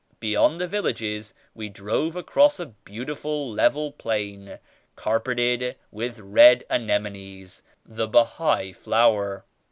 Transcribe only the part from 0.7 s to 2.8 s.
lages we drove across a